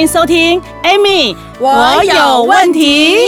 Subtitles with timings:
[0.00, 3.18] 欢迎收听，Amy，我有问题。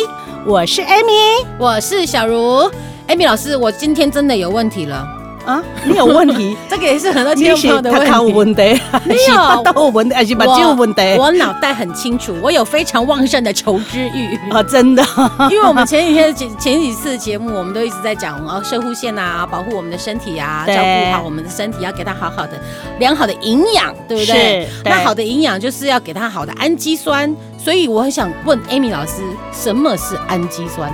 [0.47, 2.63] 我是 Amy，我是小茹。
[3.09, 5.07] Amy 老师，我今天真的有问题了。
[5.45, 6.57] 啊，你有问题？
[6.71, 8.07] 这个也是很多听众朋友的问题。
[8.07, 8.63] 他考问题，
[9.05, 11.03] 没有，他有问题还是把这个问题？
[11.19, 15.03] 我脑袋很清楚，我有非常旺盛的求知欲啊，真的。
[15.51, 22.53] 因为我们前几天前前几次节目，我们都一直在讲啊，射护线啊，保护我们的身体啊，照顾好我们的身体，要给它好好的
[22.99, 24.69] 良好的营养，对不对？
[24.85, 30.93] 那好的营养就是要给它好的氨基酸，所以我很想问 Amy 老师，什么是氨基酸？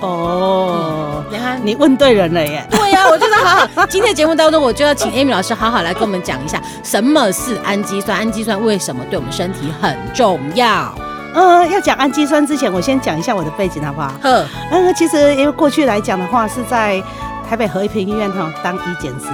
[0.00, 2.64] 哦，你看，你问对人了耶！
[2.70, 3.86] 对呀，我觉得好好。
[3.86, 8.16] 今天节目当中，我就要请 Amy 老师好好来跟我们讲一下，什么是氨基酸？
[8.18, 10.94] 氨基酸为什么对我们身体很重要？
[11.34, 14.12] 呃，要讲氨基酸之前，我先讲一下我的背景好不好？
[14.22, 17.02] 呵，嗯，其实因为过去来讲的话，是在
[17.48, 19.26] 台北和平医院哈当医检师。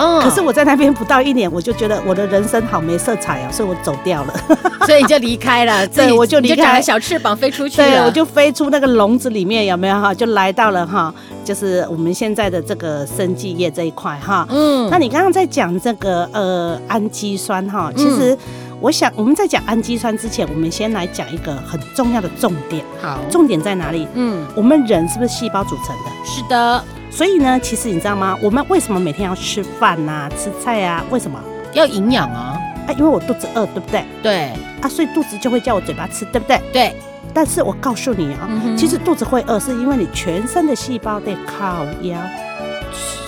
[0.00, 4.34] 嗯，可是我在那边不到一年，我就觉得我的人生好没色彩啊，所以我走掉了，
[4.86, 10.14] 所以你就离开了，对，我就离开，了小翅膀飞出去了，对，我就飞出那个笼子里面，有没有哈？
[10.14, 11.12] 就来到了哈，
[11.44, 14.46] 就是我们现在的这个生技业这一块哈。
[14.48, 18.36] 嗯，那你刚刚在讲这个呃氨基酸哈，其实
[18.80, 22.82] 我想我们在讲氨基酸之前，我们先来讲一个很重要的重点。
[23.02, 24.08] 好，重点在哪里？
[24.14, 26.10] 嗯，我们人是不是细胞组成的？
[26.24, 26.84] 是的。
[27.10, 28.38] 所以呢，其实你知道吗？
[28.40, 31.04] 我们为什么每天要吃饭呐、啊、吃菜啊？
[31.10, 31.38] 为什么
[31.72, 32.56] 要营养啊？
[32.86, 34.04] 啊，因为我肚子饿，对不对？
[34.22, 34.52] 对。
[34.80, 36.60] 啊，所以肚子就会叫我嘴巴吃，对不对？
[36.72, 36.96] 对。
[37.34, 42.18] 但是我告诉你啊，嗯、其实肚子会饿，是因为你全身的细胞在靠腰，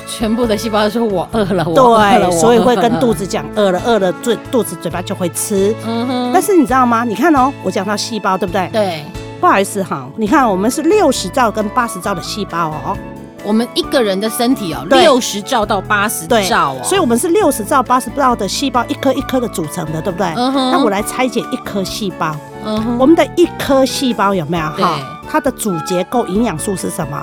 [0.09, 5.75] 全部的细胞都说我饿了，我饿了，对，所以会跟肚子讲饿了，饿了，嘴肚子嘴巴就会吃。
[5.87, 6.31] 嗯哼。
[6.33, 7.05] 但是你知道吗？
[7.05, 8.69] 你看哦，我讲到细胞，对不对？
[8.73, 9.05] 对。
[9.41, 12.97] 不好意思哈，你看我们是六十兆跟八十兆的细胞哦。
[13.45, 20.27] 我们一个人的身体哦，六十兆到八十兆哦，所以我们是六十兆、八十兆的细胞，一颗一颗的组成的，对不对？
[20.37, 20.71] 嗯哼。
[20.71, 22.37] 那我来拆解一颗细胞。
[22.65, 22.99] 嗯哼。
[22.99, 24.99] 我们的一颗细胞有没有哈？
[25.29, 27.23] 它的主结构营养素是什么？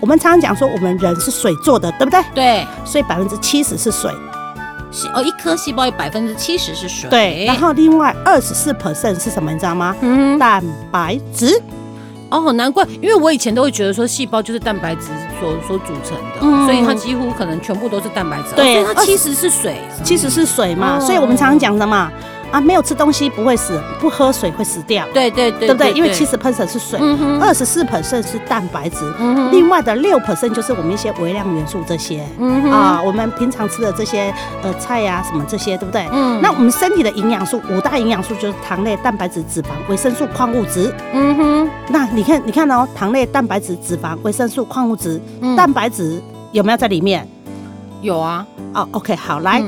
[0.00, 2.22] 我们常常讲说，我们人是水做的，对不对？
[2.34, 2.66] 对。
[2.84, 4.10] 所以百分之七十是水。
[5.14, 7.10] 哦，一颗细胞有百分之七十是水。
[7.10, 7.44] 对。
[7.44, 9.52] 然后另外二十四 percent 是什么？
[9.52, 9.94] 你知道吗？
[10.00, 10.38] 嗯。
[10.38, 11.60] 蛋白质。
[12.30, 15.08] 哦，难怪，因为我以前都会觉得说细胞就是蛋白质
[15.40, 18.54] 所所组成的，嗯、所以它几乎可能全部都是蛋白质。
[18.54, 22.10] 对，它其实是水，其实是水嘛，哦、所以我们常常讲的嘛。
[22.50, 25.06] 啊，没有吃东西不会死，不喝水会死掉。
[25.14, 25.92] 对对对，对不对？
[25.92, 26.98] 因为七十 percent 是水，
[27.40, 29.12] 二十四 percent 是蛋白质，
[29.52, 32.26] 另外的六 percent 就是我们一些微量元素这些。
[32.38, 36.06] 嗯啊，我们平常吃的这些呃菜呀什么这些，对不对？
[36.12, 36.40] 嗯。
[36.42, 40.92] 那我们身体的营养素五大营养素就是糖类、蛋白质、脂肪、维生素、矿物质。
[41.12, 41.70] 嗯哼。
[41.88, 45.20] 那你看，你看哦，糖类、蛋白质、脂肪、维生素、矿物质，
[45.56, 46.20] 蛋白质
[46.52, 47.26] 有没有在里面？
[48.02, 48.46] 有啊。
[48.72, 49.62] 哦，OK，好，来。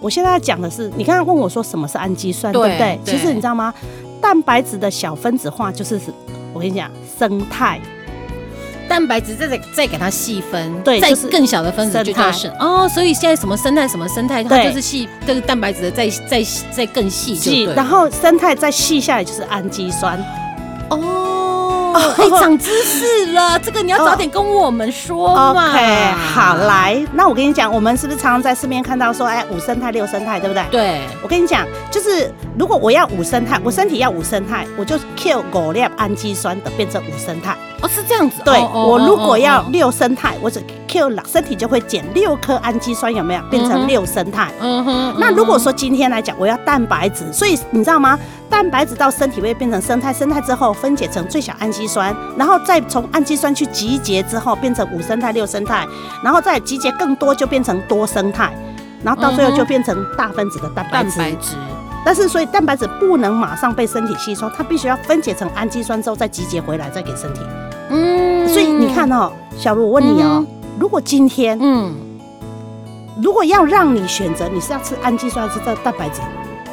[0.00, 3.00] 我现在要讲的是，你刚刚问我说什么是氨基酸，对，对不对？
[3.04, 3.72] 对，其实你知道吗？
[4.20, 6.00] 蛋白质的小分子化就是，
[6.52, 7.80] 我跟你讲，生态。
[8.88, 12.50] 蛋白质再再给它细分，对，再更小的分子就叫生。
[12.58, 16.42] 哦，所以现在什么生态什么生态，它就是细这个蛋白质的再再
[16.72, 20.18] 再更细，细，然后生态再细下来就是氨基酸。
[21.98, 22.12] 哦。
[22.16, 25.70] 可以长知识了，这个你要早点跟我们说嘛。
[25.70, 30.64] OK，好，来，那我跟你讲，我们是不是常常在市面看到说，哎，五生态、六生态，对不对？
[30.70, 31.00] 对。
[31.22, 37.56] 我跟你讲，就是如果我要五生态，我身体要五生态，我就 kill 狗粒氨基酸的变成五生态。
[37.80, 38.42] 哦，是这样子。
[38.44, 43.42] 对，我如果要六生态，我只 kill 身体就会减六颗氨基酸，有没有？
[43.50, 44.50] 变成六生态。
[44.60, 45.14] 嗯哼。
[45.18, 48.18] 那如果说今天来讲，我要蛋白质，所以你知道吗？
[48.50, 55.86] 蛋白质到身体会变成生态，生态之后分解成最小氨基酸，然后再从氨基酸去集结之后变成五生态、六生态，
[56.24, 58.52] 然后再集结更多就变成多生态，
[59.04, 61.18] 然后到最后就变成大分子的蛋白质。
[61.18, 61.54] 蛋白质。
[62.04, 67.40] 但是所以蛋白质不能马上被身体吸收，它必须要分解成氨基酸之后再集结回来再给身体。
[67.90, 68.48] 嗯。
[68.48, 70.44] 所以你看哦，小茹，我问你哦，
[70.78, 71.94] 如果今天，嗯，
[73.22, 76.20] 如果要让你选择，你是要吃氨基酸还是这蛋白质？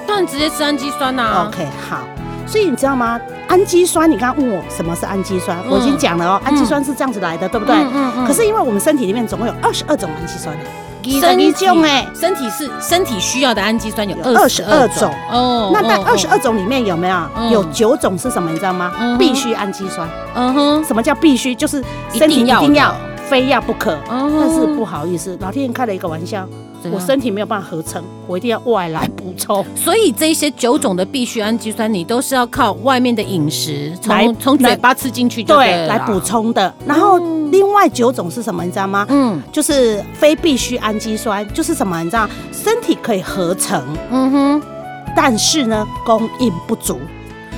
[0.08, 1.48] 当然直接吃氨基酸呐、啊。
[1.50, 2.00] OK，好。
[2.48, 3.20] 所以你知道吗？
[3.48, 6.42] 氨基酸，你刚刚问我什么是氨基酸，嗯、我已经讲了哦。
[6.46, 7.76] 氨基酸是这样子来的，嗯、对不对？
[7.76, 7.94] 嗯嗯。
[7.94, 10.56] 嗯嗯，可是因为我们身体里面总共有二十二种氨基酸
[11.12, 15.72] 身体种哎，身体是身体需要的氨基酸有二十二种哦。
[15.74, 17.18] 那在二十二种里面有没有
[17.52, 18.50] 有九种是什么？
[18.52, 18.92] 你知道吗？
[19.18, 20.08] 必须氨基酸。
[20.34, 21.56] 嗯哼，什么叫必须？
[21.56, 22.96] 就是身体一定要
[23.30, 23.98] 非要不可。
[24.08, 26.48] 但是不好意思，老天爷开了一个玩笑。
[26.94, 29.66] 我身体没有办法合成，我一定要外来补充。
[29.76, 36.72] 所以这些九种的必需氨基酸，你都是要靠外面的饮食从从嘴巴吃进去，对，来补充的。
[36.86, 37.18] 然后
[37.50, 38.64] 另外九种是什么？
[38.64, 39.04] 你知道吗？
[39.10, 41.98] 嗯，就是非必需氨基酸，就是什么？
[42.04, 44.62] 你知道，身体可以合成，嗯哼，
[45.16, 47.00] 但是呢，供应不足。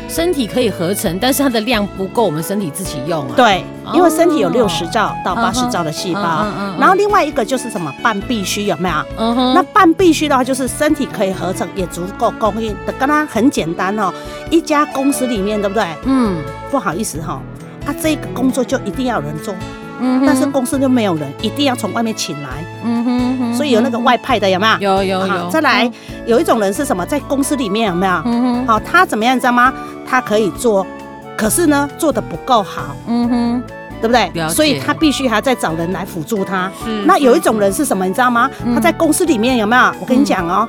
[0.09, 3.33] 身体可以合成，但是它的量不够我们身体自己用啊。
[3.36, 3.63] 对，
[3.94, 6.45] 因为身体有六十兆到八十兆的细胞，
[6.80, 8.95] 然后另外一个就是什么半必需有没有？
[9.18, 9.54] 嗯哼。
[9.54, 12.94] 那半必需的话，就是身体可以合成，也足够供应的。
[12.98, 14.13] 刚刚很简单哦，
[14.50, 15.86] 一家公司里面对不对？
[16.06, 16.38] 嗯。
[16.69, 17.42] 不好意思哈，
[17.86, 19.54] 啊，这个工作就一定要有人做。
[19.99, 22.49] 嗯，但是公司就没有人，一定要从外面请来。
[22.83, 25.03] 嗯哼，所以有那个外派的有没有？
[25.03, 25.49] 有有有。
[25.49, 25.89] 再来，
[26.25, 27.05] 有一种人是什么？
[27.05, 28.13] 在公司里面有没有？
[28.25, 28.67] 嗯哼。
[28.67, 29.73] 好，他怎么样你知道吗？
[30.07, 30.85] 他可以做，
[31.35, 32.95] 可是呢，做的不够好。
[33.07, 33.63] 嗯哼，
[34.01, 34.49] 对不对？
[34.49, 36.71] 所以他必须还要再找人来辅助他。
[36.83, 37.03] 是。
[37.05, 38.05] 那有一种人是什么？
[38.05, 38.49] 你知道吗？
[38.73, 39.94] 他在公司里面有没有？
[39.99, 40.67] 我跟你讲哦，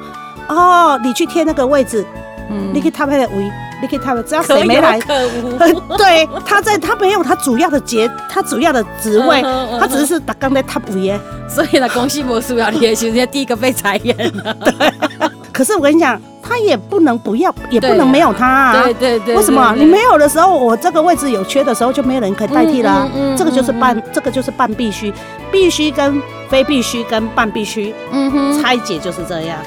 [0.48, 2.04] 哦，你去贴那个位置，
[2.50, 3.50] 嗯，你可以他配的位。
[3.80, 4.98] 你可以他们只要谁没来，
[5.96, 9.42] 对，他在他没有他主要的节，他主要的职位，
[9.78, 14.54] 他只是打刚在他补耶，所以呢，恭喜魔术要练习，第一个被裁员了。
[14.54, 14.92] 对，
[15.52, 18.82] 可是我跟你讲，他也不能不要，也不能没有他啊。
[18.82, 19.36] 对对对。
[19.36, 19.74] 为什么？
[19.76, 23.08] 你没有的时候，我这个位置有缺的时候，就没有人可以代替了。
[23.36, 25.12] 这个就是半，这个就是半必须，
[25.52, 29.58] 必须跟非必须跟半必须，嗯哼，拆解就是这样。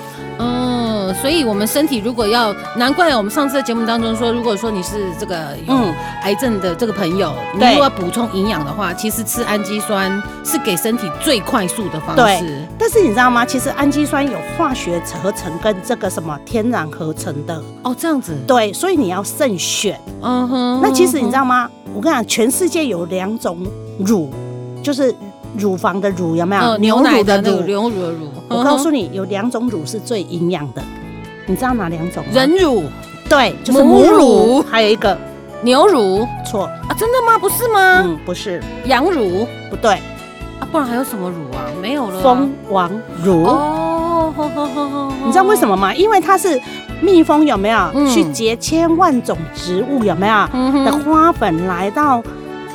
[1.13, 5.94] 所以，我们身体如果要，难怪我们上次的节目当中说，如果说你是这个嗯
[6.24, 10.12] 癌症的这个朋友，嗯、你如果要补充营养的话，其实吃氨基酸
[10.44, 12.44] 是给身体最快速的方式。
[12.44, 13.46] 对，但是你知道吗？
[13.46, 17.62] 其实氨基酸有化学合成跟这个什么天然合成的。
[17.84, 18.36] 哦，这样子。
[18.48, 20.00] 对，所以你要慎选。
[20.22, 20.80] 嗯哼。
[20.81, 21.69] 那其实你知道吗？
[21.94, 23.58] 我跟你讲，全世界有两种
[24.00, 24.30] 乳，
[24.81, 25.13] 就是
[25.58, 26.78] 乳房的乳，有没有？
[26.78, 28.28] 牛乳的乳，牛乳的乳。
[28.48, 30.81] 我告诉你，有两种乳是最营养的。
[31.46, 32.24] 你知道哪两种？
[32.32, 32.84] 人乳，
[33.30, 35.18] 对，就是母乳，还有一个
[35.62, 36.66] 牛乳，错。
[36.66, 37.38] 啊，真的吗？
[37.38, 38.04] 不是吗？
[38.06, 39.48] 嗯，不是，羊乳。
[39.70, 39.94] 不对。
[40.60, 41.66] 啊，不然还有什么乳啊？
[41.82, 42.92] 没有了，蜂王
[43.24, 43.44] 乳。
[43.46, 44.34] 哦，
[45.26, 45.94] 你知道为什么吗？
[45.94, 46.60] 因为它是
[47.02, 47.92] 蜜蜂有没有？
[48.08, 50.84] 去结千万种植物有没有？
[50.86, 52.24] 的花粉来到。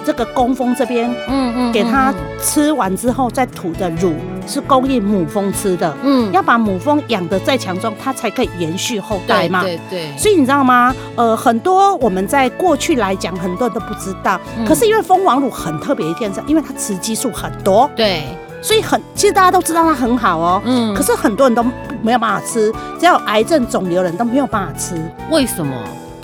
[0.06, 4.14] 这个工蜂这边，嗯嗯，给它吃完之后再吐的乳
[4.46, 10.16] 是供应母蜂吃的，嗯，要把母蜂养得再强壮，它才可以延续后代嘛，对对。
[10.16, 10.94] 所以你知道吗？
[11.16, 14.40] 呃，很多我们在过去来讲，很多人都不知道。
[14.64, 18.22] 可是因为蜂王乳很特别一件事，因为它雌激素很多，对，
[18.62, 20.94] 所以很其实大家都知道它很好哦，嗯。
[20.94, 21.64] 可是很多人都
[22.00, 24.94] 没有办法吃，只要有癌症肿瘤的人都没有办法吃，
[25.32, 25.74] 为什么？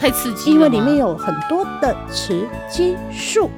[0.02, 3.48] 太刺激，因为里面有很多的雌激素。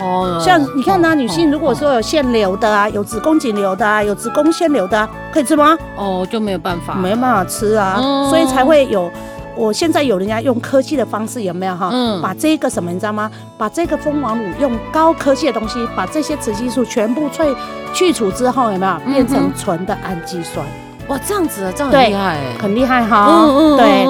[0.00, 5.76] 哦，像你看呢，女性如果说有腺瘤的啊，有子宫颈瘤的啊，有子宫腺瘤的啊，可以吃吗？
[5.98, 7.96] 哦，就没有办法，没有办法吃啊，
[8.30, 9.10] 所以才会有。
[9.54, 11.90] 我现在有人家用科技的方式，有没有哈？
[11.92, 13.30] 嗯，把这个什么你知道吗？
[13.58, 17.54] 把这个蜂王乳用高科技的东西，把这些雌激素全部萃
[17.92, 20.64] 去除之后，有没有变成纯的氨基酸？
[21.08, 23.26] 哇，这样子啊，这样很厉害，很厉害哈。
[23.28, 24.06] 嗯嗯，对。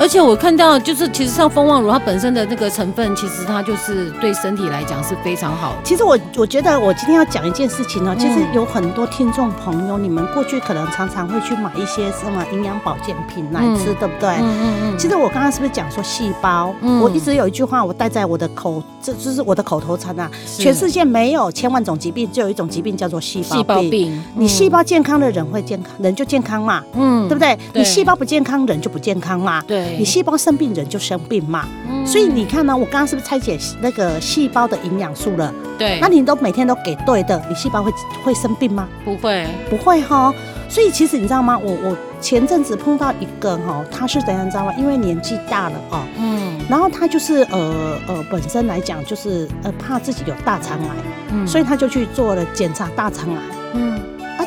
[0.00, 5.78] 而且我看到，就是其实像蜂王乳，它本身的那个成分，其实它就是对身体来讲是非常好的。
[5.84, 14.30] 其实我我觉得我今天要讲一件事情呢，其实有很多听众朋友，你们过去可能常常会去买一些什么营养保健品来吃，对不对？
[14.30, 14.98] 嗯嗯嗯。
[14.98, 16.74] 其实我刚刚是不是讲说细胞？
[17.02, 20.30] 我一直有一句话，我带在我的口，这就是我的口头禅啊。
[20.56, 23.58] 全世界没有千万种疾病，只有一种疾病叫做细胞病。
[23.58, 24.24] 细胞病。
[24.34, 26.82] 你细胞健康的人会健康，人就健康嘛。
[26.94, 27.58] 嗯，对不对？
[27.74, 29.62] 你细胞不健康，人就不健康嘛。
[29.68, 29.89] 对。
[29.98, 31.66] 你细胞生病，人就生病嘛。
[31.88, 35.52] 嗯，所以你看呢，我刚刚是不是拆解那个细胞的营养素了？
[35.78, 37.92] 对，那你都每天都给对的，你细胞会
[38.22, 38.88] 会生病吗？
[39.04, 40.32] 不会，不会哈。
[40.68, 41.58] 所以其实你知道吗？
[41.58, 44.72] 我我前阵子碰到一个哈，他是怎样你知道吗？
[44.78, 50.88] 因为年纪大了哦，嗯，然后他就是呃呃本身来讲就是呃怕自己有大肠癌，
[51.32, 53.42] 嗯，所以他就去做了检查大肠癌，
[53.74, 54.00] 嗯。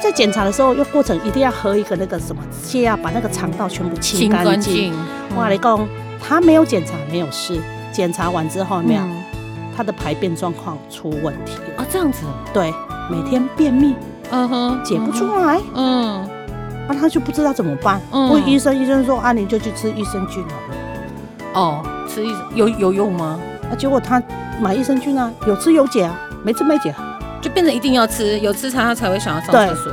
[0.03, 4.93] 他在检查的时候，又过程一定要喝一个那个什么泻药，把那个肠道全部清干净。
[5.37, 5.87] 哇，你讲
[6.21, 7.57] 他没有检查没有事，
[7.89, 9.01] 检查完之后没有，
[9.77, 11.85] 他的排便状况出问题了啊？
[11.89, 12.25] 这样子？
[12.53, 12.73] 对，
[13.09, 13.95] 每天便秘，
[14.29, 16.27] 嗯哼，解不出来，嗯，
[16.89, 18.01] 那他就不知道怎么办。
[18.11, 20.75] 问医生，医生说啊，你就去吃益生菌好了。
[21.53, 23.39] 哦，吃益生有有用吗？
[23.71, 24.21] 啊，结果他
[24.59, 26.93] 买益生菌啊，有吃有解啊，没吃没解。
[27.43, 29.91] 就变成一定要吃，有吃它，他才会想要上厕所。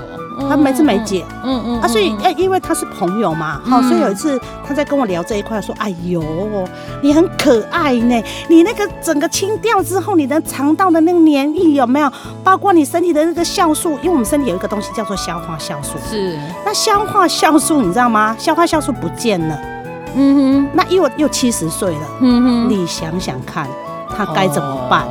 [0.48, 6.22] 他每次没解，嗯嗯啊，所以哎，因为他是朋友嘛，好，所以有一次他在跟我聊这一块，说，哎呦，
[7.02, 12.10] 你很可爱呢，你那个整个清掉之后，你的肠道的那个黏液有没有？
[12.42, 18.34] 包括你身体的那个酵素，因为我们身体有一个东西叫做消化酵素，是，那消化酵素你知道吗？
[18.38, 19.60] 消化酵素不见了，
[20.14, 23.68] 嗯哼，那因为又七十岁了，嗯哼，你想想看，
[24.16, 25.06] 他该怎么办？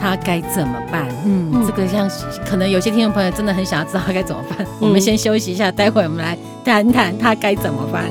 [0.00, 1.06] 他该怎么办？
[1.24, 2.08] 嗯，这个像
[2.48, 4.66] 可能有些听众朋友真的很想要知道他该怎么办。
[4.80, 8.04] 我们先休息一下，待会我们来谈谈他该怎么办。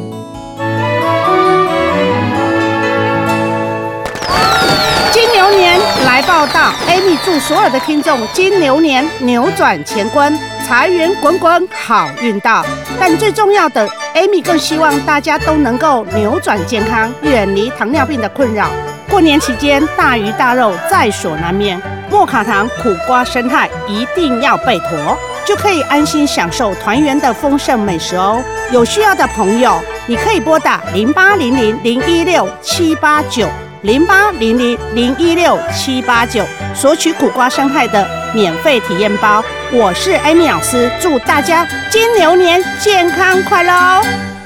[5.12, 12.64] 金牛年来报道，Amy 祝所有的听众金牛年扭转乾坤，财源滚滚，好运到。
[13.00, 18.70] 但最重要的，Amy 更希望大家都能够扭转健康，远离糖尿病的困扰。
[19.10, 28.44] 过年期间，大鱼大肉在所难免，莫卡糖苦瓜生态一定要备妥，就可以安心享受团圆的丰盛美食哦。
[28.72, 33.48] 有需要的朋友，你可以拨打零八零零零一六七八九
[33.82, 36.46] 零八零零零一六七八九
[36.76, 39.44] 索取苦瓜生态的免费体验包。
[39.72, 44.37] 我是 Amy 老师，祝大家金牛年健康快乐哦！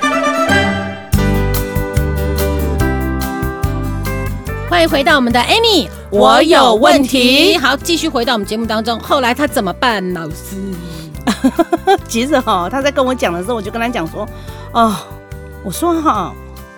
[4.71, 7.57] 欢迎回到我们的 Amy，我有问题。
[7.57, 8.97] 好，继续回到我们节目当中。
[9.01, 10.13] 后来他怎么办？
[10.13, 10.55] 老师，
[12.07, 14.25] 其实哈，他在跟我讲的时候，我就跟他讲说，
[14.71, 14.95] 哦，
[15.65, 16.33] 我说哈，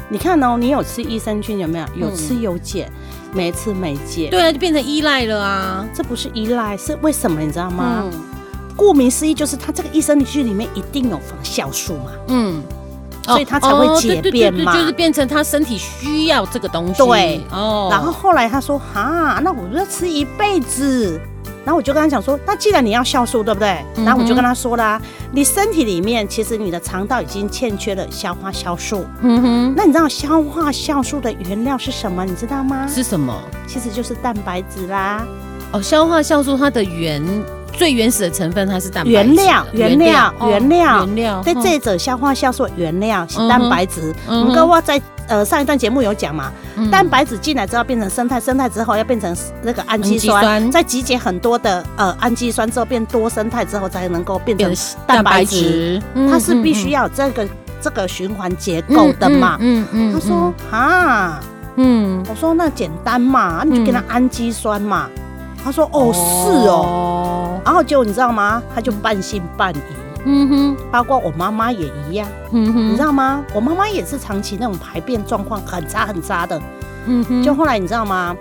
[0.10, 2.10] 你看哦，你有吃益生菌有没有？
[2.10, 2.92] 有吃有减，
[3.32, 4.32] 没吃没减。
[4.32, 5.86] 对啊，就变成依赖了啊。
[5.94, 7.40] 这不是依赖，是为什么？
[7.42, 8.06] 你知道吗？
[8.76, 12.12] 顾名思义，就是它这个益生菌里面一定有防酵素嘛。
[12.30, 12.60] 嗯。
[13.24, 16.94] 所以他才会解便嘛，就是变成他身体需要这个东西。
[17.04, 17.88] 对，哦。
[17.90, 21.20] 然后后来他说：“哈，那我就要吃一辈子。”
[21.66, 25.02] 然后我就跟他讲说：“那既然你要酵素，对不对？”然后我就跟他说啦
[25.32, 29.06] ：“你身体里面其实你的肠道已经欠缺了消化酵素。
[29.22, 29.74] 嗯哼。
[29.74, 32.26] 那你知道消化酵素的原料是什么？
[32.26, 32.86] 你知道吗？
[32.94, 33.34] 是什么？
[33.66, 35.26] 其实就是蛋白质啦。
[35.72, 37.24] 哦，消化酵素它的原。
[37.74, 44.14] 最原始的成分它是蛋白质，原料原料原料原料，在这者消化酵素原料是蛋白质。
[44.28, 46.52] 嗯，哥我在呃上一段节目有讲嘛，
[46.92, 54.74] 蛋白质进来之后变成生态，生态之后要变成那个氨基酸，再集结很多的呃氨基酸之后变多生态之后才能够变成
[55.08, 56.02] 蛋白质。
[56.30, 57.48] 它是必须要这个
[57.82, 59.58] 这个循环结构的嘛。
[59.60, 60.14] 嗯嗯。
[60.14, 61.40] 他说啊，
[61.78, 65.10] 嗯，我说那简单嘛，你就给他氨基酸嘛。
[65.64, 68.62] 他说哦是哦，然后结果你知道吗？
[68.74, 69.80] 他就半信半疑。
[70.26, 72.28] 嗯哼，包括我妈妈也一样。
[72.52, 73.44] 嗯哼，你知道吗？
[73.54, 76.62] 我妈妈也是长期那种排便状况很差很差的。
[77.06, 78.36] 嗯哼，就后来你知道吗？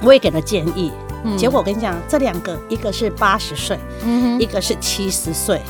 [0.00, 0.92] 我也给了建议。
[1.36, 5.60] 结果我跟你讲，这两个一个是八十岁，嗯哼，一个是七十岁，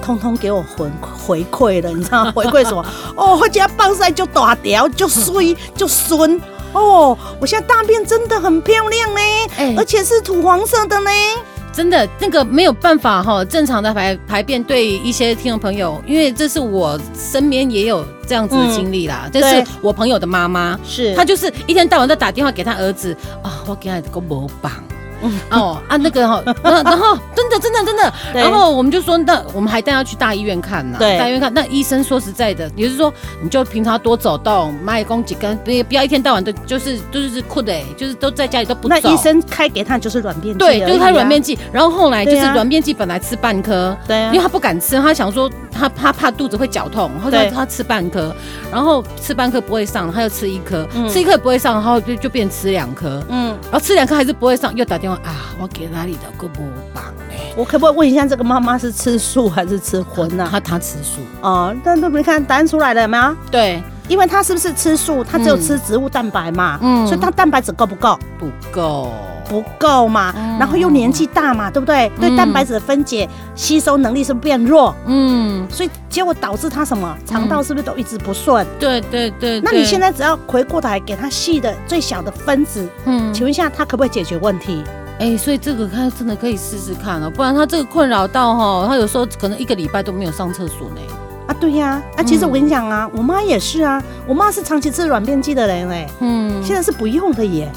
[0.00, 1.90] 通通给我回回馈了。
[1.90, 2.32] 你知道吗？
[2.34, 2.82] 回馈什么？
[3.14, 6.40] 哦，我家棒晒就大条，就衰，就孙。
[6.74, 9.20] 哦，我现在大便真的很漂亮呢，
[9.56, 11.10] 欸、而且是土黄色的呢。
[11.72, 19.28] 真的，那个没有办法哈，正常的排排便对一些听众朋友，因为这是我身边也有这样子的经历啦。
[19.32, 24.72] 这、嗯、是我朋友的妈妈，是她就是一天到晚都打电话给她儿子啊，我给他个魔棒。
[25.50, 30.96] 哦啊，那个哈， 然后然后真的真的真的，然后我们就说，那我们还带他去大医院看呢。
[30.98, 33.12] 对，大医院看，那医生说实在的，也就是说，
[33.42, 38.94] 你就平常多走动，买公几根，别不要一天到晚都就是就是酷的，就是都在家里都不走。
[38.94, 41.58] 那医生开给他就是软便剂，对，就是开软便剂。
[41.72, 48.34] 然后后来就是软便剂本来吃半颗，对，因为他不敢吃，他想说他他怕肚子会绞痛，后来他吃半颗，
[48.70, 55.13] 然后吃半颗不会上，他又吃一颗，吃一颗不会上，然后就就变吃两颗，嗯，然后吃两颗还是不会上，又打电话。
[55.22, 55.54] 啊！
[55.60, 57.34] 我给哪里的个不棒呢？
[57.56, 60.48] 我可不可以问一下，这个妈妈是吃素还是吃荤呢？
[60.50, 63.36] 她她吃素哦，但都没看答案出来了有没有？
[63.50, 65.22] 对，因为她是不是吃素？
[65.22, 68.18] 她只有吃植物蛋白嘛，嗯，所以她蛋白质够不够？
[68.38, 69.12] 不够，
[69.48, 70.34] 不够嘛。
[70.58, 72.10] 然后又年纪大嘛，对不对？
[72.20, 74.94] 对蛋白质的分解吸收能力是不是变弱？
[75.06, 77.16] 嗯，所以结果导致她什么？
[77.24, 78.66] 肠道是不是都一直不顺？
[78.78, 79.60] 对对对。
[79.60, 84.82] 那你现在只要回过头来给她细的最小的分子，嗯，请问一下，她可不可以解决问题？
[85.24, 90.96] 哎、欸，所以这个他真的可以试试看哦，不然他这个困扰到哈，他有时候可能一个礼拜都没有上厕所呢。
[91.46, 97.72] 啊，对呀，啊，其实我跟你讲啊，嗯、我妈也是啊，我妈是长期吃软便剂的人哎，嗯，现在是不用的耶，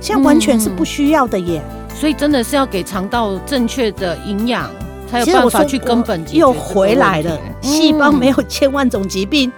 [0.00, 1.62] 现在完全是不需要的耶。
[1.94, 4.68] 所以真的是要给肠道正确的营养，
[5.10, 7.38] 才有办法去根本又回来了。
[7.60, 9.50] 细胞没有千万种疾病，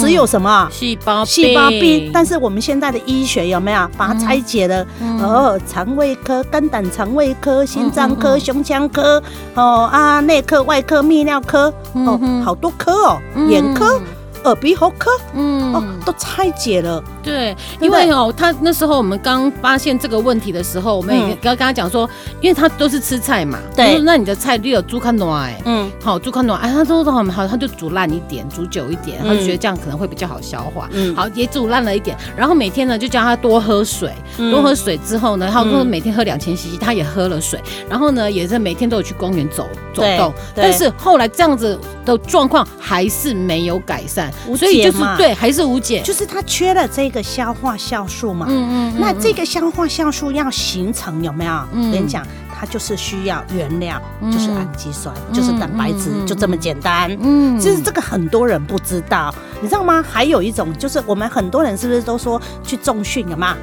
[0.00, 2.10] 只有什么细胞细胞病。
[2.12, 4.86] 但是我们现在的医学有没有把它拆解了？
[5.20, 9.22] 哦，肠胃科、肝胆肠胃科、心脏科、胸腔科，
[9.54, 14.00] 哦啊，内科、外科、泌尿科，哦，好多科哦，眼科。
[14.48, 17.02] 耳鼻喉科，嗯，哦，都拆解了。
[17.22, 22.08] 对，因为哦，他那时候我们刚发现这个问题的时候，我们也刚跟他讲说，
[22.40, 44.32] 因为他都是吃菜嘛，对，那你的菜就有猪肝暖，哎，嗯，好，猪肝暖，哎，他说的很好，他就煮烂一点，煮久一点，他就觉得这样可能会比较好消化，嗯，好，也煮烂了一点，然后每天呢就叫他多喝水，多喝水之后呢，他说每天喝两千 cc，他也喝了水，然后呢也是每天都有去公园走走动，但是后来这样子的状况还是没有改善。
[44.56, 48.46] 所以就是对，还是无解，就是它缺了这个消化酵素嘛。
[48.48, 49.00] 嗯嗯。
[49.00, 51.52] 那这个消化酵素要形成有没有？
[51.72, 51.90] 嗯。
[51.92, 52.26] 跟你讲，
[52.58, 54.00] 它就是需要原料，
[54.32, 57.16] 就是氨基酸，就是蛋白质，就这么简单。
[57.20, 57.58] 嗯。
[57.58, 60.04] 其实这个很多人不知道，你知道吗？
[60.08, 63.56] 还有一种就是我们很多人是不是都说去重训了嘛？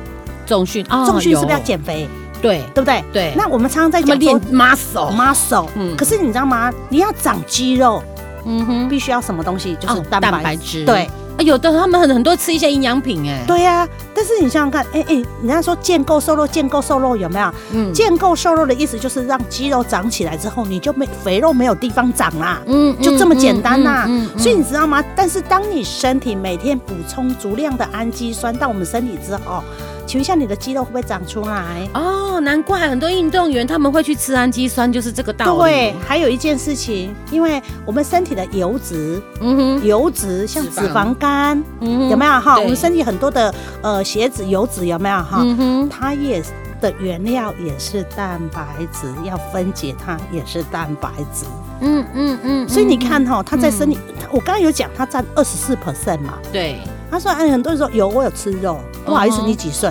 [0.46, 2.08] 重训啊，重训是不是要减肥？
[2.41, 3.03] 对，对不对？
[3.12, 3.34] 对。
[3.36, 5.67] 那我们常常在讲练 muscle，muscle。
[5.75, 5.96] 嗯。
[5.96, 6.72] 可是你知道吗？
[6.89, 8.03] 你要长肌肉。
[8.46, 9.75] 嗯哼，必须要什么东西？
[9.75, 10.86] 就是蛋白质。
[10.86, 11.10] 对，
[11.40, 13.44] 有的他们很很多吃一些营养品，哎。
[13.48, 17.52] 对呀，但是你想想看，哎哎，人家说建构瘦肉，建构瘦肉有没有？
[17.74, 22.62] 嗯，建构瘦肉的意思就是让肌肉长起来之后，你就没肥肉没有地方长啦。
[22.66, 24.08] 嗯，就这么简单呐。
[24.38, 25.04] 所以你知道吗？
[25.16, 29.64] 但是当你身体每天补充足量的氨基酸到我们身体之后。
[30.06, 31.88] 请问一下，你的肌肉会不会长出来？
[31.94, 35.64] 哦，难怪很多运动员他们会去吃氨基酸，就是这个道理。
[35.64, 42.60] 对，还有一件事情，因为我们身体的油脂，嗯哼，油脂像脂肪肝，嗯，有没有哈？
[42.60, 45.40] 我们身体很多的呃血脂、油脂有没有哈？
[45.42, 46.42] 嗯哼，它也
[46.80, 51.46] 的原料也是蛋白质，要分解它也是蛋白质。
[51.82, 52.70] 嗯嗯嗯。
[52.70, 53.98] 所以你看哈，它在身体，
[54.32, 56.38] 我刚刚有讲，它占二十四 percent 嘛。
[56.54, 56.80] 对。
[57.15, 58.77] 他说：“哎，很多人说有，我有吃肉。
[59.05, 59.89] 不好意思，你几岁？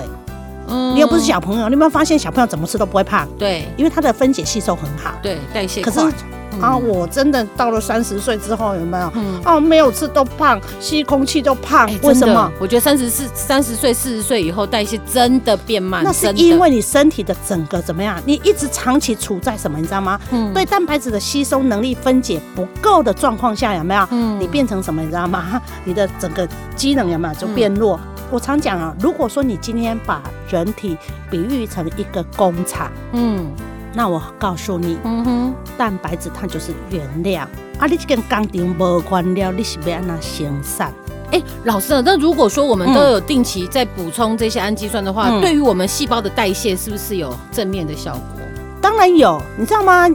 [0.68, 1.68] 嗯，你又不是小朋友。
[1.68, 3.26] 你有没有发现小朋友怎么吃都不会胖？
[3.38, 5.90] 对，因为他的分解吸收很好，对，代谢快。
[5.90, 6.14] 可是
[6.61, 9.12] 啊，我真的到了三十岁之后，有没有？
[9.44, 11.88] 哦，没有吃都胖，吸空气都胖。
[12.02, 12.50] 为什么？
[12.58, 16.02] 我觉得三十四、三十岁、四十岁以后代谢真的变慢。
[16.04, 18.20] 那是因为你身体的整个怎么样？
[18.24, 19.78] 你一直长期处在什么？
[19.78, 20.18] 你知道吗？
[20.31, 24.07] 嗯，对蛋白质的吸收能力分解不够的状况下，有没有？
[24.11, 25.00] 嗯，你变成什么？
[25.02, 25.61] 你知道吗？
[25.85, 27.98] 你的整个机能有没有就变弱？
[28.31, 30.96] 我常讲啊，如果说你今天把人体
[31.31, 33.46] 比喻成一个工厂，嗯。
[33.94, 40.92] 那我告诉你，嗯哼，蛋白质它就是原料啊，你这个工厂无关了，你是要安那生产？
[41.30, 48.40] 哎，老师，那如果说我们都有定期在补充这些氨基酸的话，嗯、对于我们细胞的代谢是不是有正面的效果？
[48.80, 50.09] 当然有，你知道吗？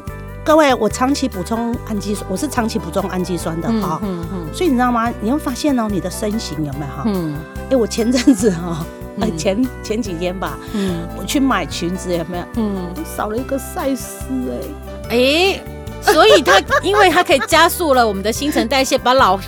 [0.46, 5.12] 各位，我长期补充氨基酸，我是长期补充氨基酸的哈，嗯嗯，所以你知道吗？
[5.22, 7.04] 你会发现哦，你的身形有没有哈？
[7.06, 7.36] 嗯，
[7.70, 8.86] 哎，我前阵子哈。
[9.38, 12.44] 前前几天吧，嗯，我去买裙子有没有？
[12.56, 14.26] 嗯，少了一个赛斯
[15.10, 15.62] 哎，哎，
[16.02, 19.40] 所以它 因为它可以加速了我们的新陈代谢，把老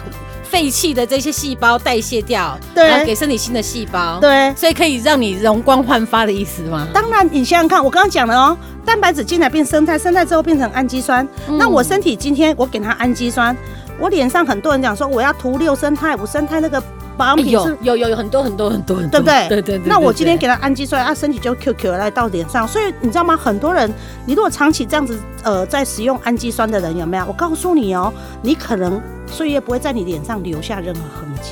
[0.44, 6.88] 废弃的这些细胞代谢掉，对，然后给身体新的细胞，对，所以可以让你容光焕发的意思吗？
[6.94, 11.26] 当然，你想想看，我刚刚讲了哦，蛋白质进来变生态，生态之后变成氨基酸，
[11.58, 13.56] 那我身体今天我给它氨基酸，
[13.98, 16.84] 我脸上很多人讲说我要涂六生态、五生态那个。
[17.22, 19.48] 保养品是有有有很多很多很多很多，对不对？
[19.48, 19.88] 对对对。
[19.88, 22.68] 那我今天给他氨基酸，他身体就 Q Q 来到脸上。
[22.68, 23.38] 所以你知道吗？
[23.38, 23.94] 很多人，
[24.26, 27.26] 你如果长期这样子呃在使用氨基酸的人有没有？
[27.28, 31.52] 我告诉你哦，你可能岁月不会在你脸上留下任何痕迹。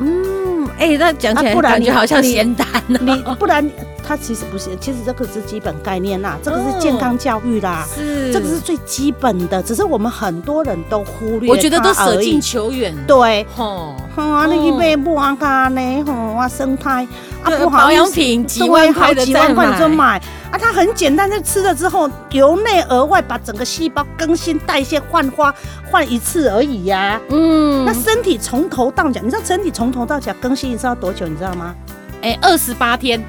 [0.00, 2.98] 嗯，哎，那讲起来感觉好像咸淡呢。
[3.00, 3.66] 你不然。
[4.06, 12.94] 它其实不是，其实这个是基本概念啦，这个是健康教育啦，是这个是最基本的，只是我们很多人都忽略，我觉得都舍近求远。
[13.06, 17.06] 对，吼，啊，那一杯不安干呢，吼啊，生态
[17.42, 20.18] 啊，不好保养品几万块的，几万块你就买
[20.50, 25.54] 啊，它很简单，就吃了之后由内而外把整个细胞更新代谢换花
[25.90, 27.18] 换一次而已呀。
[27.30, 31.26] 嗯，那身体从头到脚，你知道身体从头到脚更新一次要多久？
[31.26, 31.74] 你知道吗？
[32.20, 33.24] 哎，二十八天。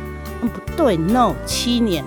[0.47, 2.03] 不对，no，七年，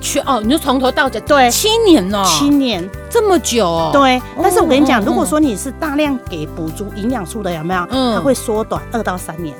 [0.00, 4.20] 去哦，你就从头到脚，对，七年哦，七年这么久哦，对。
[4.42, 7.86] 但是我跟你讲，如果说你是大量给补足营养素的，有没有？
[7.90, 9.54] 嗯，它会缩短二到三年，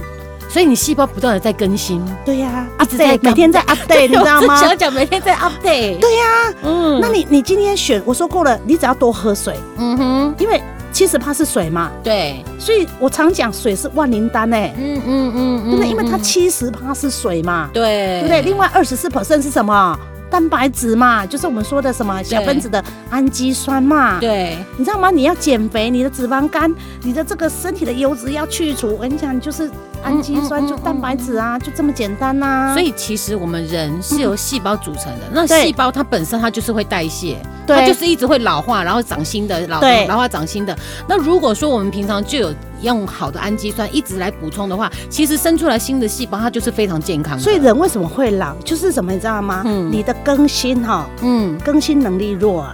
[0.48, 2.04] 所以你细胞不断的在更新。
[2.24, 4.56] 对呀，一直在每天在 update，你知道吗？
[4.60, 5.98] 小讲每天在 update。
[5.98, 10.62] 对呀，嗯，那你你今天选我说过了，你只要多喝水，嗯哼，因为。
[10.92, 11.90] 七十趴是水嘛？
[12.04, 15.88] 对，所以我常讲水是万灵丹哎，嗯嗯嗯，对不对？
[15.88, 18.42] 因为它七十趴是水嘛，对，对不对？
[18.42, 19.98] 另外二十四 percent 是什么？
[20.32, 24.18] 蛋白质嘛，就是我们说的什么小分子的氨基酸嘛。
[24.18, 25.10] 对，你知道吗？
[25.10, 29.70] 你要减肥，你的脂肪肝，你的这个身体的油脂要去除，我跟你讲，就是。
[30.04, 32.74] 氨基酸就蛋白质啊，就这么简单呐。
[32.74, 37.36] 所以其实我们人是由细胞组成的，那细胞它本身它就是会代谢，
[37.68, 40.76] 它就是一直会老化，然后长新的，老老化长新的。
[41.06, 47.42] 那如果说我们平常就有用好的氨基酸一直来补充的话，其实生出来新的细胞它就是非常健康的。
[47.42, 49.62] 所以人为什么会老，就是什么你知道吗？
[49.64, 52.66] 嗯，你的更新哈，嗯，更新能力弱，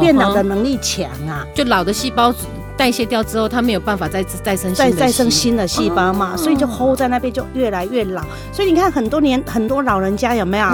[0.00, 2.34] 变老的能力强啊，就老的细胞。
[2.76, 8.22] 代谢掉之后，它没有办法再再生再再生新的细胞嘛，所以就 hold 在那边，就越来越老。
[8.52, 10.66] 所以你看，很多年很多老人家有没有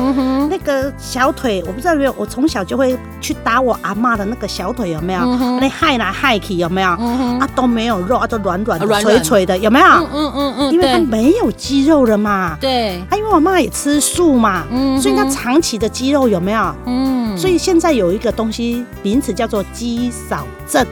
[0.50, 1.62] 那个小腿？
[1.66, 2.14] 我不知道有没有。
[2.18, 5.24] 我从小就会去打我阿妈的那个小腿，有没有？
[5.60, 6.88] 那害来害去有没有？
[6.88, 9.86] 啊都没有肉啊，都软软的、垂垂的，有没有？
[9.86, 12.56] 嗯嗯嗯，因为它没有肌肉了嘛。
[12.60, 12.98] 对。
[13.10, 14.64] 啊，因为我妈也吃素嘛，
[15.00, 16.74] 所以她长期的肌肉有没有？
[16.86, 17.38] 嗯。
[17.38, 20.84] 所以现在有一个东西名词叫做肌少症。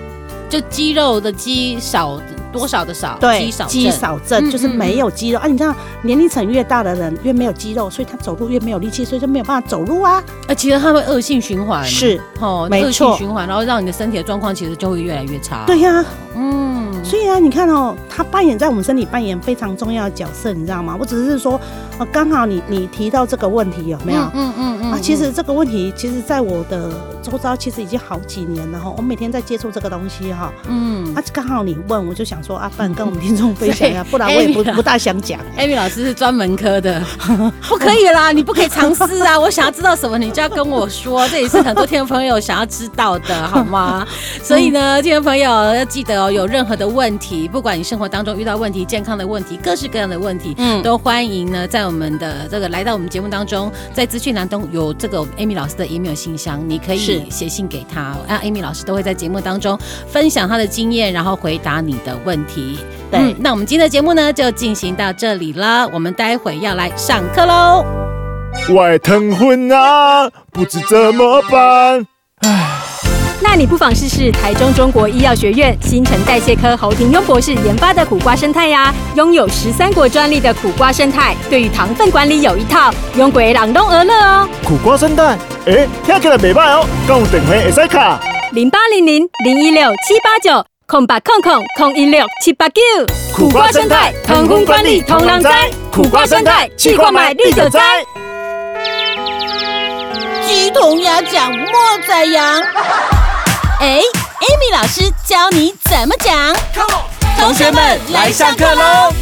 [0.50, 2.20] 就鸡肉的肌少
[2.52, 5.46] 多少的少，对，肌少肌少症就是没有肌肉啊。
[5.46, 10.22] 你知道年龄层越大的人越没有肌肉，所以他走路越没有力气，所以就没有办法走路啊。
[10.46, 15.64] 啊，其实他会恶性循环，是哦，没错，恶性循环，然后让你的身体的状况其实就会越来越差。
[15.66, 20.96] 对呀，嗯，所以啊，你看哦，他扮演在我们身体扮演非常重要的角色，你知道吗？
[20.98, 21.60] 我只是说，
[21.98, 24.20] 呃，刚好你你提到这个问题有没有？
[24.34, 26.90] 嗯嗯嗯啊，其实这个问题，其实在我的。
[27.22, 35.40] 周遭其实已经好几年了哈，我每天在接触这个东西哈，嗯，啊，刚好你问，我就想说啊，不然跟我们听众分享一下， 不然我也不不大想讲。
[35.58, 37.02] Amy 老师是专门科的，
[37.68, 39.38] 不 可以啦，你不可以尝试啊！
[39.38, 44.06] 我想要知道什么，你就要跟我说，这也是很多听众朋友想要知道的， 好吗？
[44.42, 57.00] 所以呢，听众朋友要记得哦，有任何的问题，不管你生活当中遇到问题、健康的问题、各式各样的问题，嗯，都欢迎呢，在我们的这个来到我们节目当中，在资讯栏中有这个 Amy 老师的 email 信箱，你可以。
[57.30, 62.78] 写信给他，啊，Amy 老师都会在节目当中分享他的经验，然后回答你的问题。
[63.10, 65.88] 对，嗯，那我们今天的节目呢，就进行到这里了。
[65.92, 67.84] 我们待会要来上课喽。
[68.74, 72.06] 外疼昏啊，不知怎么办。
[72.42, 72.80] 唉，
[73.42, 78.92] 那你不妨试试台中中国医药学院新陈代谢科侯廷庸博士研发的苦瓜生态呀。
[79.14, 84.48] 拥有十三国专利的苦瓜生态，对于糖分管理有一套，用鬼朗东而乐哦。
[84.64, 85.38] 苦瓜生态。
[85.66, 88.20] 哎，听起来袂歹哦，讲有电话会使卡。
[88.52, 92.82] 零八零零零一六七八九空八空空空一六七八九。
[93.32, 95.48] 苦瓜生态，通风管理同人知。
[95.92, 97.78] 苦瓜生态，去看卖你就知。
[100.44, 101.68] 鸡同鸭讲，莫
[102.08, 102.60] 宰羊。
[103.78, 106.34] 哎，Amy 老师教你怎么讲。
[107.38, 109.12] 同学们来上课喽！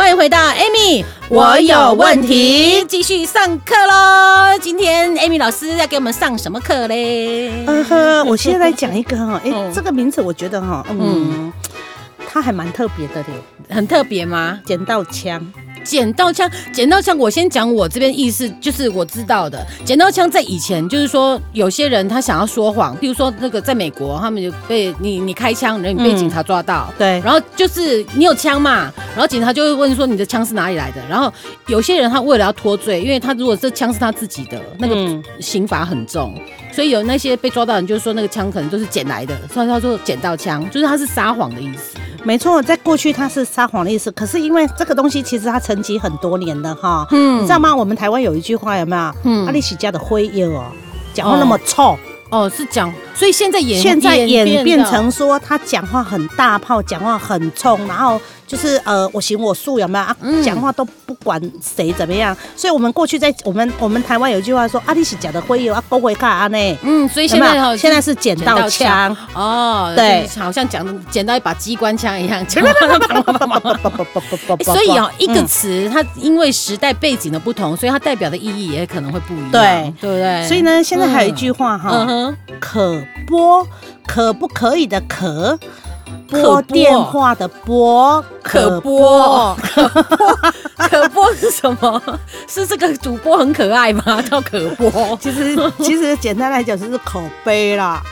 [0.00, 4.58] 欢迎回到 Amy，我有问题，继续上课喽。
[4.58, 7.50] 今天 Amy 老师要给我们上什么课嘞？
[7.66, 11.52] 嗯哼，我现在来讲一个哈， 哎，这个名字我觉得哈，嗯，
[12.26, 14.58] 它还蛮特别的嘞，很特别吗？
[14.64, 15.38] 捡到枪。
[15.84, 17.16] 捡到枪，捡到枪。
[17.16, 19.66] 我先讲我这边意思，就是我知道的。
[19.84, 31.00] 捡到枪在以前，就是说有些人他想要说谎，比如说那个在美国，他们就被你你开枪，然后你被警察抓到，对，然后就是你有枪嘛，然后警察就会问说你的枪是哪里来的。
[31.08, 31.32] 然后
[31.66, 36.34] 有些人他为了要脱罪，因为他如果这枪是他自己的，那个刑罚很重，
[36.72, 41.98] 所以有那些被抓到的人就是说那个枪可能都是捡来的，所以他说捡到枪，就是他是撒谎的意思。
[42.24, 47.74] 没错，在过去他是撒谎的意思，可是因为这个东西其实它沉积很多年的哈，嗯，你知道吗？
[47.74, 49.14] 我们台湾有一句话有没有？
[49.24, 50.64] 嗯，阿里喜家的灰烟哦，
[51.14, 51.92] 讲话那么臭
[52.30, 58.20] 哦，哦，是讲，所以现在演现在演变成说他讲话很大炮，讲话很冲，然后。
[58.50, 60.16] 就是呃，我行我素有没有啊？
[60.44, 66.78] 讲话都不管谁怎么样，所以我们过去在我们我们台湾有一句话说，阿里是假的会有啊，不会卡呢。
[66.82, 72.44] 嗯，所以现在哈，现在是捡到枪哦，对，好像讲捡到一把机关枪一样。
[74.64, 80.48] 所以啊，一个词它因为时代背景的不同，所以它代表的意义也可能会不一样，对，对不对？
[80.48, 83.64] 所以呢，现在还有一句话哈，可拨
[84.04, 85.56] 可不可以的可。
[86.30, 90.36] 拨电话的拨可拨可拨
[90.88, 92.02] 可播是什么？
[92.48, 94.22] 是这个主播很可爱吗？
[94.30, 94.90] 叫可拨？
[95.20, 98.02] 其实其实简单来讲就是口碑啦，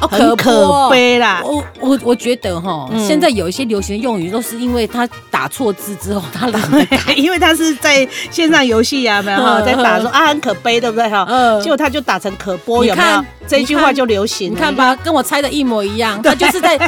[0.00, 1.42] 很可悲啦。
[1.44, 11.26] 我我我觉得哈，现在有一些流行的用语都是因为他打错字之后他懒得改， 因为他是在线上游戏呀，没有 哈，在打说啊很可悲，对不对哈？
[11.28, 13.24] 嗯，结果他就打成可播，有没有？
[13.46, 16.78] 这一句话就流行，你看吧，跟我猜的一模一样，他就是在。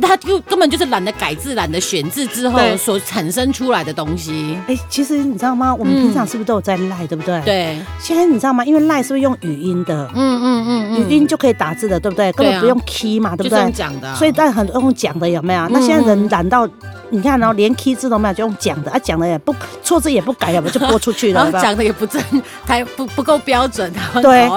[0.00, 4.58] 他就根本就是懒得改字、懒得选字之后所产生出来的东西。
[4.66, 5.74] 哎，其实你知道吗？
[5.74, 7.40] 我们平常是不是都有在赖，对不对？
[7.44, 7.78] 对。
[8.00, 8.64] 现在你知道吗？
[8.64, 10.10] 因为赖是不是用语音的？
[10.14, 12.32] 嗯嗯嗯语音就可以打字的，对不对？
[12.32, 13.58] 根本不用 key 嘛，对不对？
[13.60, 14.14] 用讲的。
[14.14, 15.68] 所以但很多用讲的有没有？
[15.68, 16.68] 那现在人懒到，
[17.10, 21.50] 你看然后连 key 字都没有，就用讲的啊，讲的也不错字也不改，要不就播出去了。
[21.62, 22.22] 讲的也不正，
[22.64, 24.48] 还不不够标准，对。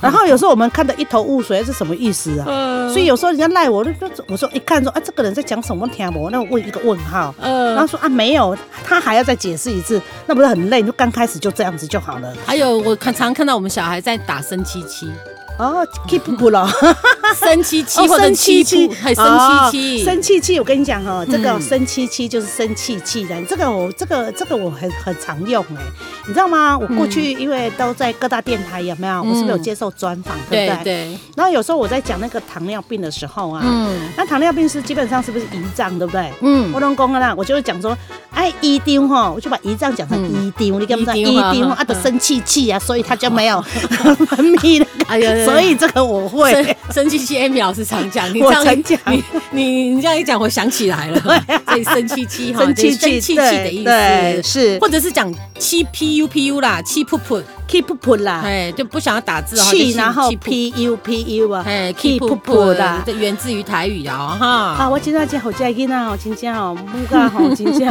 [0.00, 2.46] 然后有时候我们看的一头雾水，是什么意思啊？
[2.88, 3.90] 所以有时候人家赖我，就
[4.28, 5.86] 我说一看说啊，这个人在讲什么？
[5.88, 6.30] 听不？
[6.30, 7.34] 那我问一个问号。
[7.40, 7.74] 嗯。
[7.74, 10.82] 然后说啊，没有，他还要再解释一次，那不是很累？
[10.82, 12.32] 就刚开始就这样子就好了。
[12.46, 15.10] 还有我看常看到我们小孩在打生七七。
[15.58, 16.68] 哦，keep 不了，
[17.36, 19.24] 生七七或者七七，还生
[19.72, 20.58] 七七，生气气。
[20.60, 23.34] 我跟你讲哈，这个生七七就是生气气的。
[23.42, 25.82] 这个我这个这个我很很常用哎，
[26.28, 26.78] 你知道吗？
[26.78, 29.20] 我过去因为都在各大电台有没有？
[29.20, 30.84] 我是不是有接受专访，对不对？
[30.84, 31.18] 对。
[31.34, 36.32] 然后有时候我在讲那个糖尿病的时候啊，嗯，那糖尿病是基本上是不是胰脏，对不对？
[36.40, 37.98] 嗯，我老公啊啦，我就会讲说，
[38.30, 43.60] 哎，胰丢哈，我就把胰脏讲成胰丢，你跟不上胰丢啊，都生气气啊，所以他就没有
[44.30, 44.86] 分泌的。
[45.08, 45.47] 哎呀。
[45.50, 46.76] 所以这个我会。
[46.90, 51.20] 生气气，Amy 老师常讲，你这样讲，你你你这样一讲，我想起来了，
[51.68, 57.42] 所以生气气哈，生气气的意思，是，或者是讲七 pu pu 啦，七噗噗。
[57.68, 64.46] Keep put 啦，哎，就不想要打字，气然后 p u p u 啊，哎，keep put 的，这源自于台语啊，哈。
[64.78, 67.86] 啊，我今天讲好在囡仔，好亲切哦，木嘎好亲切，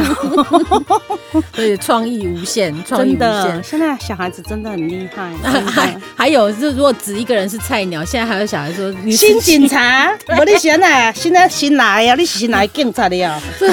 [1.54, 3.62] 所以创意无限， 创意无限。
[3.62, 5.32] 现在小孩子真的很厉害，
[5.70, 13.72] 还还有是如果只一个人是菜鸟，现在还有小孩说你新警察，我你现在现在新来呀，你是新来警察的呀，所以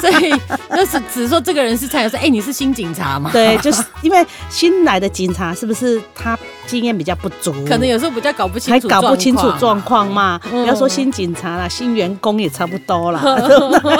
[0.00, 0.34] 所以
[0.74, 3.30] 就是只说这个人是菜鸟，说哎你是新警察嘛？
[3.32, 5.27] 对，就是因为新来的警。
[5.28, 7.52] 警察是不是他经验比较不足？
[7.66, 10.40] 可能有时候比较搞不清楚，还搞不清楚状况嘛。
[10.48, 13.20] 不要说新警察啦，新员工也差不多啦。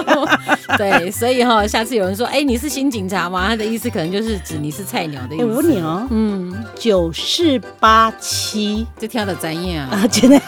[0.79, 3.47] 对，所以哈，下次有人说，哎，你是新警察吗？
[3.47, 5.45] 他的意思可能就是指你是菜鸟的意思。
[5.45, 10.07] 我问你哦，嗯，九四八七，这跳的怎样 啊？
[10.11, 10.39] 真的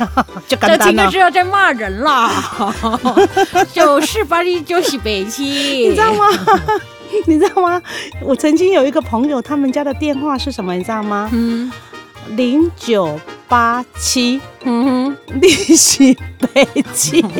[0.48, 0.56] 就。
[0.56, 2.32] 这听就知道在骂人啦。
[3.70, 5.44] 九四八七就是北七，
[5.88, 6.24] 你知道吗？
[7.26, 7.80] 你知道吗？
[8.22, 10.74] 我曾经有一个朋友，他们家的电话是什么？
[10.74, 11.28] 你知道吗？
[11.32, 11.70] 嗯，
[12.30, 13.18] 零九
[13.48, 16.16] 八七，嗯哼，利息
[16.54, 17.24] 北七。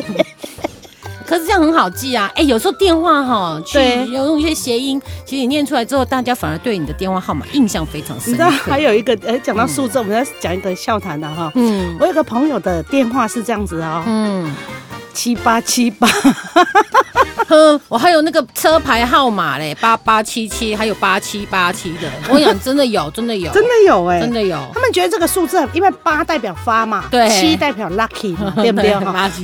[1.25, 2.29] 可是这样很好记啊！
[2.35, 3.79] 哎、欸，有时候电话哈，去
[4.11, 8.33] 要用一些谐音，其实你念出来之后，大家反而对你的电话号码印象非常深。
[8.33, 11.49] 你知道还有一个，哎、欸，讲到数字，嗯、我们要讲一个笑谈的哈。
[11.55, 14.03] 嗯，我有个朋友的电话是这样子啊、喔。
[14.07, 14.53] 嗯。
[15.13, 16.07] 七八七八，
[17.51, 22.09] 哼，我还有那个车牌号码嘞，八八七七，还有八七八七的。
[22.29, 24.57] 我讲，真的有，真的有， 真的有哎，真的有。
[24.73, 28.95] 他们觉得这个数字，因为八代表发嘛，对，七代表 lucky， 对不对？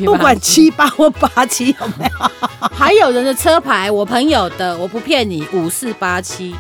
[0.06, 2.32] 不管七八或八七有没有？
[2.74, 6.56] 还有人的车牌，我朋友的，我不骗你，五四八七，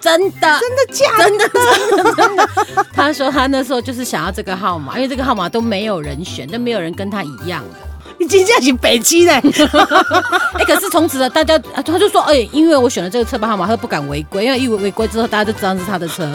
[0.00, 1.24] 真的，真的假的？
[1.24, 2.86] 真的，真的，真的。
[2.94, 7.87] 他说他那时候就是想要这个号码，因为这个号码都没有人选，都没有人跟他一样的。
[8.20, 9.32] 你真正是北七嘞！
[10.58, 16.28] 哎，可是从此呢，大家他就说，哎，因为我选了这个车牌号码，他不敢违规，因为一违违规之后，大家就知道是他的车，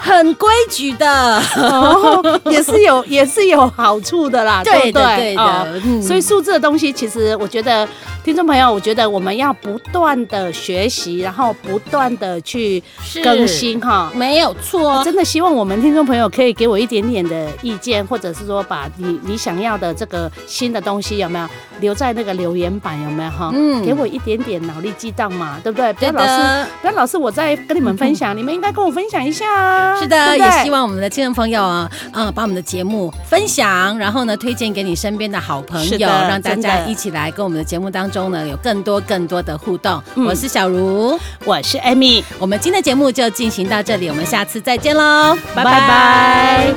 [0.00, 5.42] 很规矩的，哦，也是有 也是有好处的啦，对对对的。
[5.42, 7.86] 哦嗯，所以数字的东西，其实我觉得。
[8.22, 12.80] 听众朋友，我觉得我们要不断的学习，然后不断的去
[13.24, 15.02] 更新哈，没有错。
[15.02, 21.48] 真的希望我们听众朋友可以给我一点点的意见，或者是说把你你想要的这个新的东西有没有
[21.80, 23.50] 留在那个留言板有没有哈？
[23.54, 25.90] 嗯，给我一点点脑力激荡嘛，对不对？
[25.94, 29.89] 不要老是不要老是我在跟你们分享，你们应该跟我分享一下啊。
[29.98, 40.02] 是的，也希望我们的听众朋友啊，嗯，把我们的节目分享，然后呢推荐给你身边的好朋友，让大家一起来跟我们的节目当中呢有更多更多的互动。
[40.14, 46.74] 嗯、我是小茹，我是 Amy，我们今天的节目就进行到这里，我们下次再见喽，拜拜。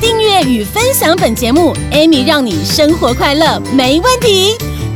[0.00, 4.77] 订阅与分享本节目，Amy 让你生活快乐没问题。